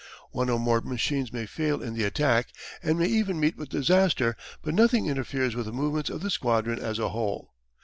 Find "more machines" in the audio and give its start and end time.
0.59-1.31